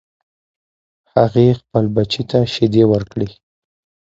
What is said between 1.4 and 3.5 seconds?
خپل بچی ته شیدې ورکړې